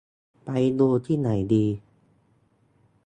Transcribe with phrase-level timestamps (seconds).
[0.43, 0.49] ไป
[0.79, 1.65] ดูที่ไหนดี